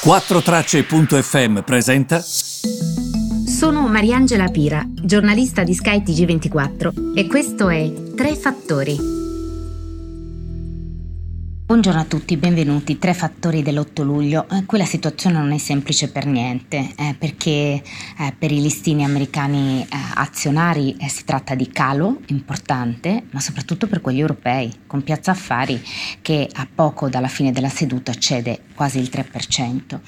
4Tracce.fm 0.00 1.62
presenta. 1.62 2.20
Sono 2.20 3.88
Mariangela 3.88 4.46
Pira, 4.46 4.86
giornalista 4.88 5.64
di 5.64 5.74
Sky 5.74 6.02
TG24 6.02 7.16
e 7.16 7.26
questo 7.26 7.68
è 7.68 7.92
Tre 8.14 8.36
Fattori 8.36 9.16
Buongiorno 11.68 12.00
a 12.00 12.04
tutti, 12.04 12.38
benvenuti. 12.38 12.96
Tre 12.96 13.12
fattori 13.12 13.62
dell'8 13.62 14.02
luglio. 14.02 14.48
Eh, 14.48 14.64
qui 14.64 14.78
la 14.78 14.86
situazione 14.86 15.36
non 15.36 15.52
è 15.52 15.58
semplice 15.58 16.08
per 16.08 16.24
niente, 16.24 16.94
eh, 16.96 17.14
perché 17.18 17.50
eh, 17.50 17.82
per 18.38 18.52
i 18.52 18.62
listini 18.62 19.04
americani 19.04 19.82
eh, 19.82 19.86
azionari 20.14 20.96
eh, 20.98 21.10
si 21.10 21.24
tratta 21.26 21.54
di 21.54 21.68
calo 21.68 22.20
importante, 22.28 23.24
ma 23.32 23.40
soprattutto 23.40 23.86
per 23.86 24.00
quelli 24.00 24.20
europei, 24.20 24.72
con 24.86 25.02
Piazza 25.02 25.32
Affari 25.32 25.78
che 26.22 26.48
a 26.50 26.66
poco 26.74 27.10
dalla 27.10 27.28
fine 27.28 27.52
della 27.52 27.68
seduta 27.68 28.14
cede 28.14 28.60
quasi 28.78 29.00
il 29.00 29.10
3%. 29.12 29.98
Um, 29.98 30.00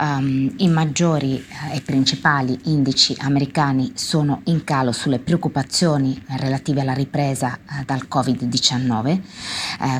ehm, 0.00 0.54
I 0.56 0.68
maggiori 0.68 1.36
eh, 1.36 1.76
e 1.76 1.80
principali 1.82 2.58
indici 2.64 3.14
americani 3.18 3.92
sono 3.94 4.40
in 4.44 4.64
calo 4.64 4.90
sulle 4.90 5.18
preoccupazioni 5.18 6.18
relative 6.38 6.80
alla 6.80 6.94
ripresa 6.94 7.58
dal 7.84 8.06
Covid-19. 8.10 9.20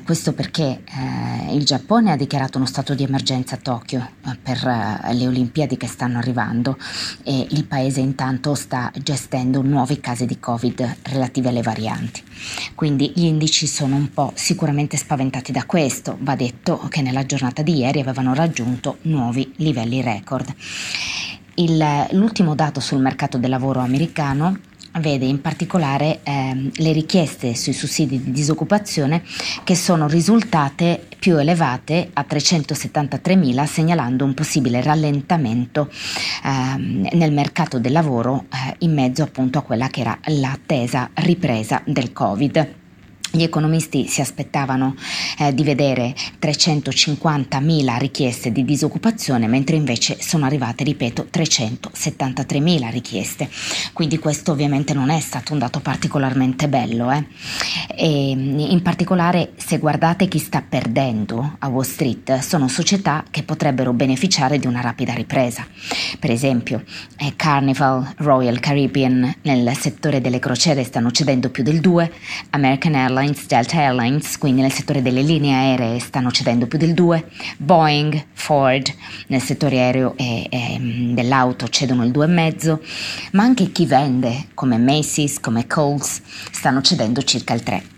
questo 0.04 0.32
perché 0.32 0.82
eh, 0.84 1.54
il 1.54 1.64
Giappone 1.64 2.10
ha 2.10 2.16
dichiarato 2.16 2.56
uno 2.56 2.66
stato 2.66 2.94
di 2.94 3.02
emergenza 3.02 3.56
a 3.56 3.58
Tokyo 3.58 4.08
eh, 4.24 4.38
per 4.42 4.66
eh, 4.66 5.12
le 5.12 5.26
Olimpiadi 5.26 5.76
che 5.76 5.86
stanno 5.86 6.16
arrivando 6.16 6.78
e 7.22 7.46
il 7.50 7.66
paese 7.66 8.00
intanto 8.00 8.54
sta 8.54 8.90
gestendo 9.02 9.60
nuovi 9.60 10.00
casi 10.00 10.24
di 10.24 10.38
Covid 10.40 10.96
relativi 11.02 11.48
alle 11.48 11.62
varianti. 11.62 12.22
Quindi 12.74 13.12
gli 13.14 13.24
indici 13.24 13.66
sono 13.66 13.96
un 13.96 14.10
po' 14.12 14.32
sicuramente 14.34 14.96
spaventati 14.96 15.52
da 15.52 15.64
questo. 15.64 16.16
Va 16.20 16.36
detto 16.36 16.78
che 16.88 17.02
nella 17.02 17.26
giornata 17.26 17.62
di 17.62 17.78
ieri 17.78 18.00
avevano 18.00 18.34
raggiunto 18.34 18.98
nuovi 19.02 19.52
livelli 19.56 20.02
record. 20.02 20.54
Il, 21.54 22.06
l'ultimo 22.10 22.54
dato 22.54 22.80
sul 22.80 23.00
mercato 23.00 23.38
del 23.38 23.50
lavoro 23.50 23.80
americano 23.80 24.58
vede 25.00 25.24
in 25.26 25.40
particolare 25.40 26.20
ehm, 26.22 26.70
le 26.76 26.92
richieste 26.92 27.54
sui 27.54 27.72
sussidi 27.72 28.22
di 28.22 28.30
disoccupazione 28.30 29.22
che 29.64 29.74
sono 29.74 30.06
risultate 30.06 31.06
più 31.18 31.36
elevate 31.36 32.10
a 32.12 32.24
373.000 32.28 33.64
segnalando 33.64 34.24
un 34.24 34.34
possibile 34.34 34.82
rallentamento 34.82 35.90
ehm, 36.44 37.08
nel 37.12 37.32
mercato 37.32 37.78
del 37.78 37.92
lavoro 37.92 38.44
eh, 38.52 38.76
in 38.78 38.94
mezzo 38.94 39.22
appunto 39.22 39.58
a 39.58 39.62
quella 39.62 39.88
che 39.88 40.00
era 40.00 40.18
l'attesa 40.26 41.10
ripresa 41.14 41.82
del 41.84 42.12
Covid. 42.12 42.84
Gli 43.36 43.42
economisti 43.42 44.06
si 44.06 44.22
aspettavano 44.22 44.94
eh, 45.38 45.52
di 45.52 45.62
vedere 45.62 46.14
350.000 46.40 47.98
richieste 47.98 48.50
di 48.50 48.64
disoccupazione, 48.64 49.46
mentre 49.46 49.76
invece 49.76 50.16
sono 50.22 50.46
arrivate, 50.46 50.84
ripeto, 50.84 51.26
373.000 51.30 52.90
richieste. 52.90 53.50
Quindi 53.92 54.18
questo 54.18 54.52
ovviamente 54.52 54.94
non 54.94 55.10
è 55.10 55.20
stato 55.20 55.52
un 55.52 55.58
dato 55.58 55.80
particolarmente 55.80 56.66
bello. 56.66 57.10
Eh. 57.10 57.26
In 57.98 58.80
particolare, 58.82 59.52
se 59.56 59.76
guardate 59.76 60.28
chi 60.28 60.38
sta 60.38 60.64
perdendo 60.66 61.56
a 61.58 61.68
Wall 61.68 61.82
Street, 61.82 62.38
sono 62.38 62.68
società 62.68 63.22
che 63.30 63.42
potrebbero 63.42 63.92
beneficiare 63.92 64.58
di 64.58 64.66
una 64.66 64.80
rapida 64.80 65.12
ripresa. 65.12 65.66
Per 66.18 66.30
esempio, 66.30 66.82
eh, 67.18 67.34
Carnival, 67.36 68.14
Royal 68.16 68.58
Caribbean 68.60 69.34
nel 69.42 69.76
settore 69.76 70.22
delle 70.22 70.38
crociere 70.38 70.84
stanno 70.84 71.10
cedendo 71.10 71.50
più 71.50 71.62
del 71.62 71.80
2, 71.80 72.10
American 72.50 72.94
Airlines 72.94 73.24
Airlines, 73.26 73.46
Delta 73.46 73.78
Airlines, 73.78 74.38
quindi 74.38 74.60
nel 74.60 74.72
settore 74.72 75.02
delle 75.02 75.22
linee 75.22 75.52
aeree 75.52 75.98
stanno 75.98 76.30
cedendo 76.30 76.66
più 76.66 76.78
del 76.78 76.94
2, 76.94 77.28
Boeing, 77.56 78.24
Ford 78.32 78.92
nel 79.28 79.42
settore 79.42 79.80
aereo 79.80 80.14
e, 80.16 80.46
e 80.48 80.78
dell'auto 81.12 81.68
cedono 81.68 82.04
il 82.04 82.10
2,5, 82.10 82.78
ma 83.32 83.42
anche 83.42 83.72
chi 83.72 83.86
vende 83.86 84.46
come 84.54 84.78
Macy's, 84.78 85.40
come 85.40 85.66
Coles 85.66 86.22
stanno 86.52 86.80
cedendo 86.82 87.22
circa 87.22 87.54
il 87.54 87.62
3. 87.62 87.95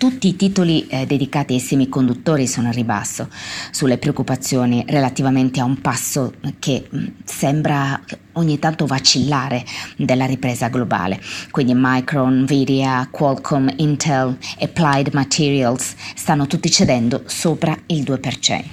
Tutti 0.00 0.28
i 0.28 0.34
titoli 0.34 0.86
eh, 0.86 1.04
dedicati 1.04 1.52
ai 1.52 1.60
semiconduttori 1.60 2.46
sono 2.46 2.68
a 2.68 2.70
ribasso, 2.70 3.28
sulle 3.70 3.98
preoccupazioni 3.98 4.82
relativamente 4.88 5.60
a 5.60 5.64
un 5.64 5.78
passo 5.82 6.32
che 6.58 6.88
mh, 6.88 7.04
sembra 7.24 8.00
ogni 8.32 8.58
tanto 8.58 8.86
vacillare 8.86 9.62
della 9.98 10.24
ripresa 10.24 10.68
globale. 10.68 11.20
Quindi 11.50 11.74
Micron, 11.76 12.44
Nvidia, 12.44 13.08
Qualcomm, 13.10 13.68
Intel, 13.76 14.38
Applied 14.58 15.10
Materials 15.12 15.94
stanno 16.14 16.46
tutti 16.46 16.70
cedendo 16.70 17.24
sopra 17.26 17.76
il 17.88 18.02
2%. 18.02 18.64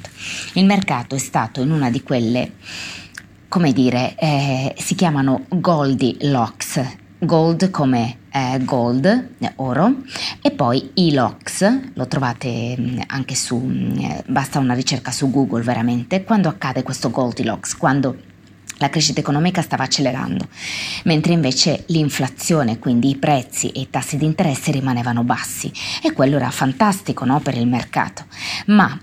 Il 0.54 0.64
mercato 0.64 1.16
è 1.16 1.20
stato 1.20 1.60
in 1.60 1.72
una 1.72 1.90
di 1.90 2.04
quelle, 2.04 2.54
come 3.50 3.74
dire, 3.74 4.16
eh, 4.18 4.74
si 4.78 4.96
chiamano 4.96 5.44
Goldilocks 5.50 7.06
gold 7.20 7.72
come 7.72 8.18
gold, 8.62 9.30
oro, 9.56 9.96
e 10.42 10.52
poi 10.52 10.92
ILOX, 10.94 11.94
lo 11.94 12.08
trovate 12.08 12.76
mm, 12.80 13.00
anche 13.08 13.36
su, 13.36 13.58
mm, 13.58 14.06
basta 14.28 14.60
una 14.60 14.74
ricerca 14.74 15.12
su 15.12 15.30
Google 15.30 15.64
veramente, 15.64 16.24
quando 16.24 16.50
accade 16.50 16.84
questo 16.84 17.10
Goldilocks, 17.10 17.76
quando 17.78 18.18
la 18.80 18.90
crescita 18.90 19.20
economica 19.20 19.62
stava 19.62 19.84
accelerando, 19.84 20.48
mentre 21.06 21.34
invece 21.34 21.84
l'inflazione, 21.88 22.78
quindi 22.80 23.10
i 23.10 23.16
prezzi 23.16 23.70
e 23.70 23.82
i 23.82 23.90
tassi 23.90 24.18
di 24.18 24.26
interesse 24.26 24.72
rimanevano 24.72 25.24
bassi. 25.24 25.72
E 26.04 26.12
quello 26.14 26.36
era 26.36 26.52
fantastico 26.52 27.26
no, 27.26 27.40
per 27.40 27.56
il 27.56 27.68
mercato. 27.68 28.26
Ma 28.68 28.98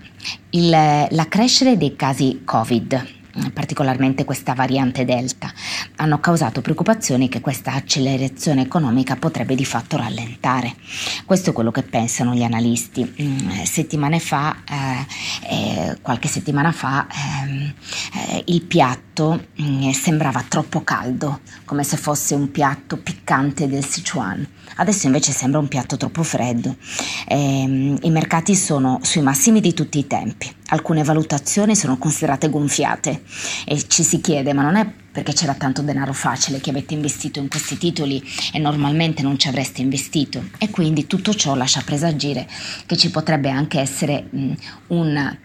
il, 0.51 0.69
la 0.69 1.27
crescita 1.27 1.75
dei 1.75 1.95
casi 1.95 2.41
Covid, 2.45 3.05
particolarmente 3.53 4.25
questa 4.25 4.53
variante 4.53 5.05
Delta, 5.05 5.51
hanno 5.97 6.19
causato 6.19 6.61
preoccupazioni 6.61 7.29
che 7.29 7.41
questa 7.41 7.73
accelerazione 7.73 8.61
economica 8.61 9.15
potrebbe 9.15 9.55
di 9.55 9.65
fatto 9.65 9.97
rallentare. 9.97 10.75
Questo 11.25 11.49
è 11.49 11.53
quello 11.53 11.71
che 11.71 11.83
pensano 11.83 12.33
gli 12.33 12.43
analisti. 12.43 13.13
Mm, 13.21 13.63
settimane 13.63 14.19
fa, 14.19 14.57
eh, 14.67 15.05
eh, 15.49 15.97
qualche 16.01 16.27
settimana 16.27 16.71
fa, 16.71 17.07
ehm, 17.07 17.73
eh, 18.29 18.43
il 18.47 18.61
piatto 18.63 19.47
mm, 19.61 19.89
sembrava 19.91 20.43
troppo 20.47 20.83
caldo, 20.83 21.41
come 21.65 21.83
se 21.83 21.97
fosse 21.97 22.35
un 22.35 22.51
piatto 22.51 22.97
piccante 22.97 23.67
del 23.67 23.85
Sichuan. 23.85 24.47
Adesso 24.77 25.05
invece 25.05 25.31
sembra 25.31 25.59
un 25.59 25.67
piatto 25.67 25.97
troppo 25.97 26.23
freddo. 26.23 26.75
Ehm, 27.27 27.97
I 28.01 28.09
mercati 28.09 28.55
sono 28.55 28.99
sui 29.03 29.21
massimi 29.21 29.61
di 29.61 29.73
tutti 29.73 29.99
i 29.99 30.07
tempi. 30.07 30.53
Alcune 30.69 31.03
valutazioni 31.03 31.75
sono 31.75 31.97
considerate 31.97 32.49
gonfiate 32.49 33.21
e 33.65 33.87
ci 33.87 34.03
si 34.03 34.19
chiede 34.19 34.53
ma 34.53 34.63
non 34.63 34.75
è 34.75 34.85
perché 35.11 35.31
c'era 35.31 35.53
tanto 35.53 35.81
denaro 35.81 36.11
facile 36.11 36.59
che 36.59 36.71
avete 36.71 36.93
investito 36.93 37.39
in 37.39 37.47
questi 37.47 37.77
titoli 37.77 38.21
e 38.51 38.59
normalmente 38.59 39.21
non 39.21 39.37
ci 39.37 39.47
avreste 39.47 39.81
investito 39.81 40.43
e 40.57 40.69
quindi 40.71 41.07
tutto 41.07 41.33
ciò 41.33 41.55
lascia 41.55 41.81
presagire 41.85 42.47
che 42.85 42.97
ci 42.97 43.11
potrebbe 43.11 43.49
anche 43.49 43.79
essere 43.79 44.27
mh, 44.29 44.53
un 44.87 45.37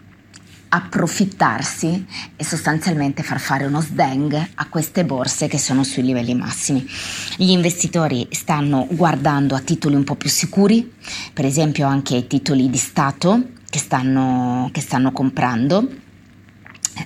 approfittarsi 0.73 2.05
e 2.35 2.43
sostanzialmente 2.45 3.23
far 3.23 3.39
fare 3.39 3.65
uno 3.65 3.81
sdang 3.81 4.49
a 4.55 4.67
queste 4.69 5.03
borse 5.03 5.47
che 5.47 5.57
sono 5.57 5.83
sui 5.83 6.03
livelli 6.03 6.33
massimi. 6.33 6.87
Gli 7.35 7.49
investitori 7.49 8.27
stanno 8.31 8.87
guardando 8.89 9.55
a 9.55 9.59
titoli 9.59 9.95
un 9.95 10.05
po' 10.05 10.15
più 10.15 10.29
sicuri, 10.29 10.93
per 11.33 11.45
esempio 11.45 11.87
anche 11.87 12.25
titoli 12.27 12.69
di 12.69 12.77
Stato 12.77 13.59
che 13.71 13.79
stanno, 13.79 14.69
che 14.71 14.81
stanno 14.81 15.11
comprando 15.11 15.87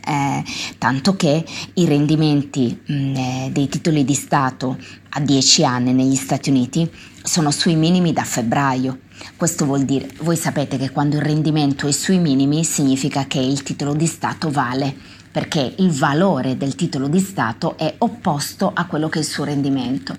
eh, 0.08 0.44
tanto 0.78 1.16
che 1.16 1.46
i 1.74 1.86
rendimenti 1.86 2.80
mh, 2.86 2.94
mm, 2.94 3.16
eh, 3.16 3.50
dei 3.52 3.68
titoli 3.68 4.03
di 4.03 4.14
Stato 4.14 4.78
a 5.09 5.20
10 5.20 5.64
anni 5.64 5.94
negli 5.94 6.16
Stati 6.16 6.50
Uniti 6.50 6.90
sono 7.24 7.52
sui 7.52 7.76
minimi 7.76 8.14
da 8.14 8.24
febbraio. 8.24 9.00
Questo 9.36 9.66
vuol 9.66 9.84
dire, 9.84 10.09
voi 10.22 10.36
sapete 10.36 10.78
che 10.78 10.92
quando 10.92 11.16
il 11.16 11.22
rendimento 11.22 11.88
è 11.88 11.92
sui 11.92 12.20
minimi 12.20 12.64
significa 12.64 13.26
che 13.26 13.40
il 13.40 13.64
titolo 13.64 13.94
di 13.94 14.08
Stato 14.08 14.52
vale, 14.52 14.96
perché 15.32 15.76
il 15.78 15.91
valore 15.91 16.58
del 16.58 16.76
titolo 16.76 17.08
di 17.08 17.20
Stato 17.20 17.78
è 17.78 17.94
opposto 18.00 18.72
a 18.73 18.85
quello 18.85 19.09
che 19.09 19.20
è 19.20 19.22
il 19.22 19.28
suo 19.28 19.44
rendimento. 19.44 20.17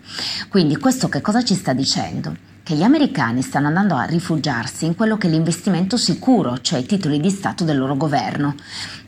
Quindi 0.48 0.76
questo 0.76 1.08
che 1.08 1.20
cosa 1.20 1.42
ci 1.42 1.54
sta 1.54 1.72
dicendo? 1.72 2.55
Che 2.66 2.74
gli 2.74 2.82
americani 2.82 3.42
stanno 3.42 3.68
andando 3.68 3.94
a 3.94 4.06
rifugiarsi 4.06 4.86
in 4.86 4.96
quello 4.96 5.16
che 5.16 5.28
è 5.28 5.30
l'investimento 5.30 5.96
sicuro, 5.96 6.60
cioè 6.60 6.80
i 6.80 6.84
titoli 6.84 7.20
di 7.20 7.30
Stato 7.30 7.62
del 7.62 7.78
loro 7.78 7.96
governo, 7.96 8.56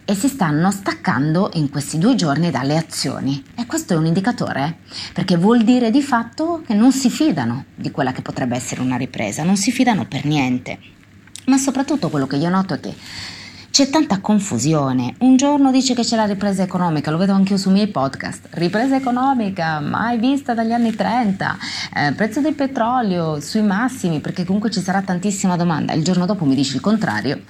e 0.04 0.14
si 0.14 0.28
stanno 0.28 0.70
staccando 0.70 1.50
in 1.54 1.68
questi 1.68 1.98
due 1.98 2.14
giorni 2.14 2.52
dalle 2.52 2.76
azioni. 2.76 3.42
E 3.56 3.66
questo 3.66 3.94
è 3.94 3.96
un 3.96 4.06
indicatore, 4.06 4.76
perché 5.12 5.36
vuol 5.36 5.64
dire 5.64 5.90
di 5.90 6.02
fatto 6.02 6.62
che 6.64 6.74
non 6.74 6.92
si 6.92 7.10
fidano 7.10 7.64
di 7.74 7.90
quella 7.90 8.12
che 8.12 8.22
potrebbe 8.22 8.54
essere 8.54 8.80
una 8.80 8.96
ripresa, 8.96 9.42
non 9.42 9.56
si 9.56 9.72
fidano 9.72 10.06
per 10.06 10.24
niente. 10.24 10.78
Ma 11.46 11.58
soprattutto 11.58 12.10
quello 12.10 12.28
che 12.28 12.36
io 12.36 12.50
noto 12.50 12.74
è 12.74 12.78
che 12.78 12.94
c'è 13.78 13.90
tanta 13.90 14.18
confusione. 14.18 15.14
Un 15.18 15.36
giorno 15.36 15.70
dice 15.70 15.94
che 15.94 16.02
c'è 16.02 16.16
la 16.16 16.24
ripresa 16.24 16.64
economica, 16.64 17.12
lo 17.12 17.16
vedo 17.16 17.32
anche 17.32 17.52
io 17.52 17.58
sui 17.60 17.70
miei 17.70 17.86
podcast. 17.86 18.48
Ripresa 18.50 18.96
economica 18.96 19.78
mai 19.78 20.18
vista 20.18 20.52
dagli 20.52 20.72
anni 20.72 20.96
30, 20.96 21.58
eh, 21.94 22.12
prezzo 22.12 22.40
del 22.40 22.54
petrolio 22.54 23.38
sui 23.38 23.62
massimi 23.62 24.18
perché 24.18 24.44
comunque 24.44 24.72
ci 24.72 24.80
sarà 24.80 25.02
tantissima 25.02 25.54
domanda. 25.54 25.92
Il 25.92 26.02
giorno 26.02 26.26
dopo 26.26 26.44
mi 26.44 26.56
dice 26.56 26.74
il 26.74 26.80
contrario. 26.80 27.42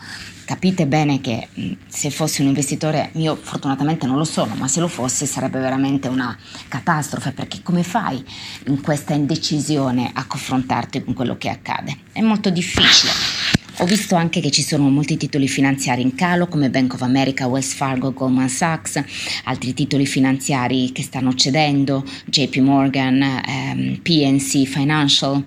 Capite 0.45 0.87
bene 0.87 1.23
che 1.23 1.49
mm, 1.59 1.73
se 1.87 2.11
fossi 2.11 2.43
un 2.43 2.49
investitore, 2.49 3.09
io 3.15 3.35
fortunatamente 3.35 4.05
non 4.07 4.19
lo 4.19 4.25
sono, 4.25 4.55
ma 4.55 4.69
se 4.69 4.81
lo 4.81 4.89
fossi 4.89 5.25
sarebbe 5.25 5.59
veramente 5.61 6.09
una 6.09 6.37
catastrofe 6.69 7.33
perché 7.33 7.63
come 7.63 7.83
fai 7.83 8.23
in 8.67 8.83
questa 8.83 9.15
indecisione 9.15 10.11
a 10.13 10.27
confrontarti 10.27 11.03
con 11.05 11.15
quello 11.15 11.39
che 11.39 11.49
accade? 11.49 11.97
È 12.13 12.21
molto 12.21 12.51
difficile. 12.51 13.58
Ho 13.81 13.85
visto 13.85 14.17
anche 14.17 14.41
che 14.41 14.51
ci 14.51 14.63
sono 14.63 14.91
molti 14.91 15.17
titoli 15.17 15.47
finanziari 15.47 16.03
in 16.03 16.17
calo 16.17 16.49
come 16.49 16.69
Bank 16.69 16.95
of 16.95 17.03
America, 17.03 17.47
Wells 17.47 17.75
Fargo, 17.75 18.13
Goldman 18.13 18.49
Sachs, 18.49 19.01
altri 19.45 19.73
titoli 19.73 20.05
finanziari 20.05 20.91
che 20.91 21.05
stanno 21.05 21.33
cedendo, 21.35 22.05
JP 22.27 22.57
Morgan, 22.57 23.23
ehm, 23.23 24.01
PNC 24.03 24.65
Financial. 24.65 25.45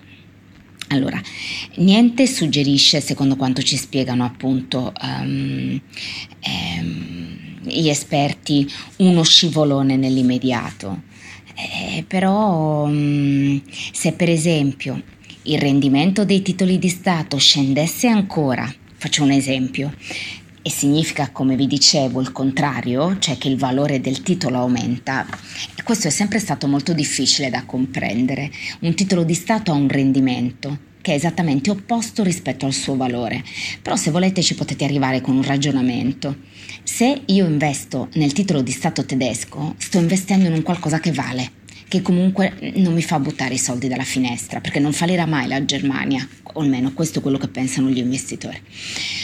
Allora, 0.87 1.21
niente 1.75 2.25
suggerisce, 2.25 3.01
secondo 3.01 3.35
quanto 3.35 3.61
ci 3.63 3.75
spiegano 3.75 4.23
appunto 4.23 4.93
um, 5.01 5.81
um, 6.79 7.37
gli 7.63 7.89
esperti, 7.89 8.65
uno 8.99 9.23
scivolone 9.23 9.97
nell'immediato. 9.97 11.03
Eh, 11.53 12.05
però 12.07 12.83
um, 12.85 13.61
se 13.91 14.13
per 14.13 14.29
esempio 14.29 15.19
il 15.43 15.57
rendimento 15.57 16.23
dei 16.23 16.43
titoli 16.43 16.77
di 16.77 16.89
Stato 16.89 17.37
scendesse 17.37 18.07
ancora, 18.07 18.71
faccio 18.95 19.23
un 19.23 19.31
esempio, 19.31 19.91
e 20.61 20.69
significa, 20.69 21.31
come 21.31 21.55
vi 21.55 21.65
dicevo, 21.65 22.21
il 22.21 22.31
contrario, 22.31 23.17
cioè 23.17 23.37
che 23.39 23.47
il 23.47 23.57
valore 23.57 23.99
del 23.99 24.21
titolo 24.21 24.59
aumenta, 24.59 25.25
questo 25.83 26.07
è 26.07 26.11
sempre 26.11 26.37
stato 26.37 26.67
molto 26.67 26.93
difficile 26.93 27.49
da 27.49 27.63
comprendere. 27.65 28.51
Un 28.81 28.93
titolo 28.93 29.23
di 29.23 29.33
Stato 29.33 29.71
ha 29.71 29.75
un 29.75 29.87
rendimento 29.87 30.89
che 31.01 31.13
è 31.13 31.15
esattamente 31.15 31.71
opposto 31.71 32.21
rispetto 32.21 32.67
al 32.67 32.73
suo 32.73 32.95
valore, 32.95 33.43
però 33.81 33.95
se 33.95 34.11
volete 34.11 34.43
ci 34.43 34.53
potete 34.53 34.85
arrivare 34.85 35.21
con 35.21 35.35
un 35.35 35.41
ragionamento. 35.41 36.37
Se 36.83 37.23
io 37.25 37.47
investo 37.47 38.09
nel 38.13 38.33
titolo 38.33 38.61
di 38.61 38.71
Stato 38.71 39.03
tedesco, 39.03 39.73
sto 39.79 39.97
investendo 39.97 40.45
in 40.45 40.53
un 40.53 40.61
qualcosa 40.61 40.99
che 40.99 41.11
vale 41.11 41.59
che 41.91 42.01
comunque 42.01 42.53
non 42.75 42.93
mi 42.93 43.01
fa 43.01 43.19
buttare 43.19 43.55
i 43.55 43.57
soldi 43.57 43.89
dalla 43.89 44.05
finestra, 44.05 44.61
perché 44.61 44.79
non 44.79 44.93
fallirà 44.93 45.25
mai 45.25 45.45
la 45.49 45.65
Germania, 45.65 46.25
o 46.53 46.61
almeno 46.61 46.93
questo 46.93 47.19
è 47.19 47.21
quello 47.21 47.37
che 47.37 47.49
pensano 47.49 47.89
gli 47.89 47.97
investitori. 47.97 48.57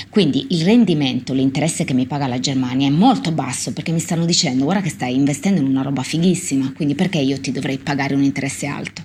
Quindi 0.10 0.48
il 0.50 0.66
rendimento, 0.66 1.32
l'interesse 1.32 1.86
che 1.86 1.94
mi 1.94 2.08
paga 2.08 2.28
la 2.28 2.42
Germania 2.42 2.90
è 2.90 2.92
molto 2.92 3.32
basso, 3.32 3.72
perché 3.72 3.94
mi 3.94 4.02
stanno 4.02 4.26
dicendo 4.26 4.66
guarda 4.66 4.82
che 4.82 4.90
stai 4.90 5.16
investendo 5.16 5.62
in 5.62 5.68
una 5.68 5.82
roba 5.82 6.04
fighissima, 6.04 6.74
quindi 6.76 6.94
perché 6.94 7.20
io 7.20 7.40
ti 7.40 7.54
dovrei 7.54 7.78
pagare 7.78 8.16
un 8.16 8.24
interesse 8.24 8.66
alto? 8.66 9.02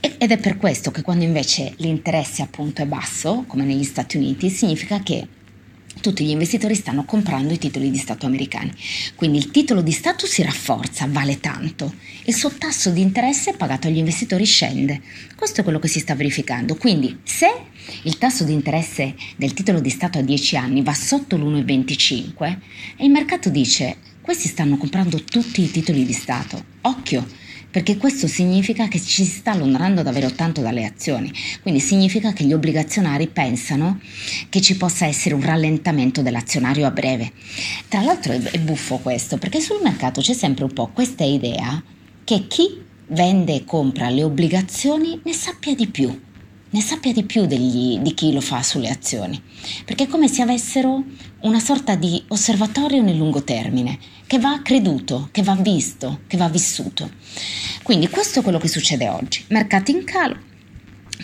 Ed 0.00 0.30
è 0.30 0.38
per 0.38 0.56
questo 0.56 0.90
che 0.90 1.02
quando 1.02 1.24
invece 1.24 1.74
l'interesse 1.76 2.40
appunto 2.40 2.80
è 2.80 2.86
basso, 2.86 3.44
come 3.46 3.66
negli 3.66 3.84
Stati 3.84 4.16
Uniti, 4.16 4.48
significa 4.48 5.02
che 5.02 5.26
tutti 6.00 6.24
gli 6.24 6.30
investitori 6.30 6.74
stanno 6.74 7.04
comprando 7.04 7.52
i 7.52 7.58
titoli 7.58 7.90
di 7.90 7.98
Stato 7.98 8.26
americani. 8.26 8.72
Quindi 9.14 9.38
il 9.38 9.50
titolo 9.50 9.82
di 9.82 9.92
Stato 9.92 10.26
si 10.26 10.42
rafforza, 10.42 11.06
vale 11.08 11.40
tanto. 11.40 11.94
Il 12.24 12.34
suo 12.34 12.50
tasso 12.50 12.90
di 12.90 13.00
interesse 13.00 13.52
pagato 13.52 13.88
agli 13.88 13.98
investitori 13.98 14.44
scende. 14.44 15.00
Questo 15.36 15.60
è 15.60 15.62
quello 15.64 15.78
che 15.78 15.88
si 15.88 16.00
sta 16.00 16.14
verificando. 16.14 16.76
Quindi 16.76 17.18
se 17.22 17.46
il 18.02 18.18
tasso 18.18 18.44
di 18.44 18.52
interesse 18.52 19.14
del 19.36 19.52
titolo 19.52 19.80
di 19.80 19.90
Stato 19.90 20.18
a 20.18 20.22
10 20.22 20.56
anni 20.56 20.82
va 20.82 20.94
sotto 20.94 21.36
l'1,25 21.36 22.58
e 22.96 23.04
il 23.04 23.10
mercato 23.10 23.48
dice 23.48 23.96
questi 24.20 24.48
stanno 24.48 24.76
comprando 24.76 25.22
tutti 25.24 25.62
i 25.62 25.70
titoli 25.70 26.04
di 26.04 26.12
Stato. 26.12 26.64
Occhio, 26.82 27.26
perché 27.70 27.96
questo 27.96 28.26
significa 28.26 28.88
che 28.88 29.00
ci 29.00 29.24
si 29.24 29.30
sta 29.30 29.52
allontanando 29.52 30.02
davvero 30.02 30.30
tanto 30.32 30.60
dalle 30.60 30.84
azioni, 30.84 31.32
quindi 31.62 31.80
significa 31.80 32.32
che 32.32 32.44
gli 32.44 32.52
obbligazionari 32.52 33.28
pensano 33.28 34.00
che 34.48 34.60
ci 34.60 34.76
possa 34.76 35.06
essere 35.06 35.34
un 35.34 35.42
rallentamento 35.42 36.22
dell'azionario 36.22 36.86
a 36.86 36.90
breve. 36.90 37.32
Tra 37.88 38.00
l'altro 38.00 38.32
è 38.32 38.58
buffo 38.58 38.98
questo, 38.98 39.38
perché 39.38 39.60
sul 39.60 39.80
mercato 39.82 40.20
c'è 40.20 40.34
sempre 40.34 40.64
un 40.64 40.72
po' 40.72 40.88
questa 40.88 41.24
idea 41.24 41.82
che 42.24 42.46
chi 42.46 42.82
vende 43.08 43.54
e 43.54 43.64
compra 43.64 44.08
le 44.08 44.24
obbligazioni 44.24 45.20
ne 45.22 45.32
sappia 45.32 45.74
di 45.74 45.88
più 45.88 46.28
ne 46.70 46.80
sappia 46.80 47.12
di 47.12 47.24
più 47.24 47.46
degli, 47.46 47.98
di 47.98 48.14
chi 48.14 48.32
lo 48.32 48.40
fa 48.40 48.62
sulle 48.62 48.88
azioni, 48.88 49.40
perché 49.84 50.04
è 50.04 50.08
come 50.08 50.28
se 50.28 50.42
avessero 50.42 51.02
una 51.40 51.58
sorta 51.60 51.94
di 51.94 52.22
osservatorio 52.28 53.02
nel 53.02 53.16
lungo 53.16 53.42
termine, 53.42 53.98
che 54.26 54.38
va 54.38 54.60
creduto, 54.62 55.28
che 55.32 55.42
va 55.42 55.54
visto, 55.54 56.20
che 56.26 56.36
va 56.36 56.48
vissuto. 56.48 57.10
Quindi 57.82 58.08
questo 58.08 58.40
è 58.40 58.42
quello 58.42 58.58
che 58.58 58.68
succede 58.68 59.08
oggi. 59.08 59.44
Mercati 59.48 59.90
in 59.90 60.04
calo, 60.04 60.36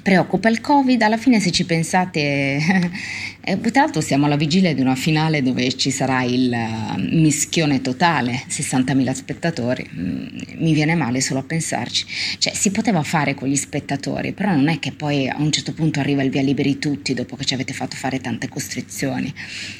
preoccupa 0.06 0.48
il 0.48 0.60
Covid, 0.60 1.02
alla 1.02 1.16
fine 1.16 1.40
se 1.40 1.50
ci 1.50 1.64
pensate, 1.64 2.20
eh, 3.42 3.60
tra 3.60 3.82
l'altro 3.82 4.00
siamo 4.00 4.26
alla 4.26 4.36
vigilia 4.36 4.72
di 4.72 4.80
una 4.80 4.94
finale 4.94 5.42
dove 5.42 5.72
ci 5.72 5.90
sarà 5.90 6.22
il 6.22 6.48
uh, 6.48 7.16
mischione 7.16 7.80
totale, 7.80 8.44
60.000 8.48 9.12
spettatori, 9.12 9.84
mm, 9.92 10.26
mi 10.58 10.74
viene 10.74 10.94
male 10.94 11.20
solo 11.20 11.40
a 11.40 11.42
pensarci, 11.42 12.06
cioè 12.38 12.54
si 12.54 12.70
poteva 12.70 13.02
fare 13.02 13.34
con 13.34 13.48
gli 13.48 13.56
spettatori, 13.56 14.32
però 14.32 14.54
non 14.54 14.68
è 14.68 14.78
che 14.78 14.92
poi 14.92 15.28
a 15.28 15.38
un 15.40 15.50
certo 15.50 15.72
punto 15.72 15.98
arriva 15.98 16.22
il 16.22 16.30
via 16.30 16.42
liberi 16.42 16.78
tutti 16.78 17.12
dopo 17.12 17.34
che 17.34 17.44
ci 17.44 17.54
avete 17.54 17.72
fatto 17.72 17.96
fare 17.96 18.20
tante 18.20 18.48
costrizioni, 18.48 19.34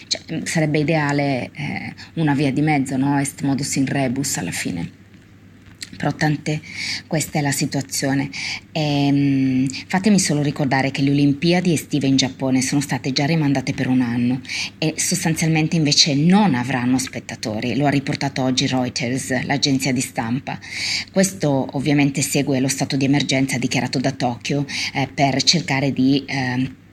cioè, 0.08 0.40
sarebbe 0.42 0.80
ideale 0.80 1.50
eh, 1.54 1.94
una 2.14 2.34
via 2.34 2.50
di 2.50 2.62
mezzo, 2.62 2.96
no? 2.96 3.16
Est 3.20 3.42
modus 3.42 3.76
in 3.76 3.86
rebus 3.86 4.38
alla 4.38 4.50
fine 4.50 5.04
però 5.96 6.12
tante 6.12 6.60
questa 7.06 7.38
è 7.38 7.42
la 7.42 7.52
situazione. 7.52 8.30
E, 8.72 9.06
ehm, 9.06 9.68
fatemi 9.86 10.18
solo 10.18 10.42
ricordare 10.42 10.90
che 10.90 11.02
le 11.02 11.10
Olimpiadi 11.10 11.72
estive 11.72 12.06
in 12.06 12.16
Giappone 12.16 12.62
sono 12.62 12.80
state 12.80 13.12
già 13.12 13.24
rimandate 13.26 13.72
per 13.72 13.88
un 13.88 14.00
anno 14.00 14.40
e 14.78 14.94
sostanzialmente 14.96 15.76
invece 15.76 16.14
non 16.14 16.54
avranno 16.54 16.98
spettatori, 16.98 17.76
lo 17.76 17.86
ha 17.86 17.90
riportato 17.90 18.42
oggi 18.42 18.66
Reuters, 18.66 19.44
l'agenzia 19.44 19.92
di 19.92 20.00
stampa. 20.00 20.58
Questo 21.12 21.68
ovviamente 21.72 22.22
segue 22.22 22.60
lo 22.60 22.68
stato 22.68 22.96
di 22.96 23.04
emergenza 23.04 23.58
dichiarato 23.58 23.98
da 23.98 24.12
Tokyo 24.12 24.64
eh, 24.94 25.08
per 25.12 25.42
cercare 25.42 25.92
di... 25.92 26.24
Eh, 26.26 26.84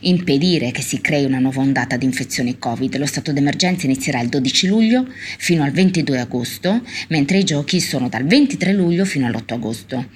impedire 0.00 0.70
che 0.70 0.82
si 0.82 1.00
crei 1.00 1.24
una 1.24 1.38
nuova 1.38 1.60
ondata 1.60 1.96
di 1.96 2.04
infezioni 2.04 2.58
Covid. 2.58 2.96
Lo 2.96 3.06
stato 3.06 3.32
d'emergenza 3.32 3.86
inizierà 3.86 4.20
il 4.20 4.28
12 4.28 4.66
luglio 4.66 5.06
fino 5.38 5.62
al 5.62 5.70
22 5.70 6.18
agosto, 6.18 6.82
mentre 7.08 7.38
i 7.38 7.44
giochi 7.44 7.80
sono 7.80 8.08
dal 8.08 8.24
23 8.24 8.72
luglio 8.72 9.04
fino 9.04 9.26
all'8 9.26 9.54
agosto. 9.54 10.06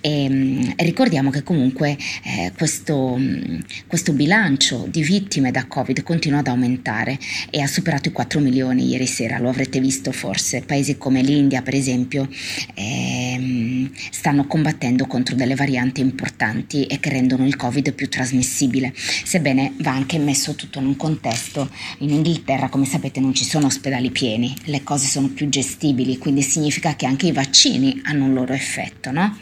E, 0.00 0.28
mm, 0.28 0.62
ricordiamo 0.76 1.30
che 1.30 1.42
comunque 1.42 1.96
eh, 2.24 2.52
questo, 2.56 3.16
mm, 3.18 3.58
questo, 3.86 4.12
bilancio 4.12 4.86
di 4.88 5.02
vittime 5.02 5.50
da 5.50 5.66
Covid 5.66 6.02
continua 6.02 6.38
ad 6.38 6.46
aumentare 6.46 7.18
e 7.50 7.60
ha 7.60 7.66
superato 7.66 8.08
i 8.08 8.12
4 8.12 8.40
milioni 8.40 8.88
ieri 8.88 9.06
sera, 9.06 9.38
lo 9.38 9.48
avrete 9.48 9.80
visto 9.80 10.12
forse. 10.12 10.62
Paesi 10.62 10.96
come 10.96 11.22
l'India, 11.22 11.62
per 11.62 11.74
esempio, 11.74 12.28
eh, 12.74 13.75
stanno 14.10 14.46
combattendo 14.46 15.06
contro 15.06 15.34
delle 15.34 15.54
varianti 15.54 16.00
importanti 16.00 16.84
e 16.86 16.98
che 17.00 17.10
rendono 17.10 17.46
il 17.46 17.56
Covid 17.56 17.92
più 17.92 18.08
trasmissibile 18.08 18.92
sebbene 18.96 19.74
va 19.78 19.92
anche 19.92 20.18
messo 20.18 20.54
tutto 20.54 20.78
in 20.78 20.86
un 20.86 20.96
contesto. 20.96 21.70
In 21.98 22.10
Inghilterra, 22.10 22.68
come 22.68 22.84
sapete, 22.84 23.20
non 23.20 23.34
ci 23.34 23.44
sono 23.44 23.66
ospedali 23.66 24.10
pieni, 24.10 24.54
le 24.64 24.82
cose 24.82 25.06
sono 25.06 25.28
più 25.28 25.48
gestibili, 25.48 26.18
quindi 26.18 26.42
significa 26.42 26.94
che 26.94 27.06
anche 27.06 27.26
i 27.26 27.32
vaccini 27.32 28.00
hanno 28.04 28.24
un 28.24 28.34
loro 28.34 28.52
effetto, 28.52 29.10
no? 29.10 29.36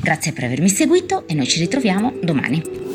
Grazie 0.00 0.32
per 0.32 0.44
avermi 0.44 0.68
seguito 0.68 1.26
e 1.28 1.34
noi 1.34 1.46
ci 1.46 1.60
ritroviamo 1.60 2.14
domani. 2.22 2.87